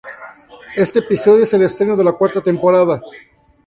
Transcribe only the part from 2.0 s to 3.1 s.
la cuarta temporada.